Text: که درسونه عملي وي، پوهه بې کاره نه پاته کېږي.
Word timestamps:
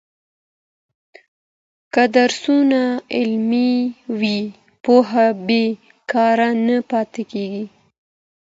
که 1.93 2.03
درسونه 2.15 2.83
عملي 3.21 3.71
وي، 4.19 4.39
پوهه 4.83 5.27
بې 5.45 5.65
کاره 6.11 6.49
نه 6.67 6.77
پاته 6.89 7.23
کېږي. 7.31 7.65